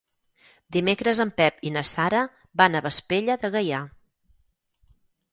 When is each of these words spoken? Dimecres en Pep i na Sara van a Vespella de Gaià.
Dimecres 0.75 1.19
en 1.25 1.31
Pep 1.41 1.59
i 1.69 1.73
na 1.75 1.83
Sara 1.89 2.21
van 2.61 2.77
a 2.77 2.81
Vespella 2.85 3.35
de 3.43 3.51
Gaià. 3.57 3.83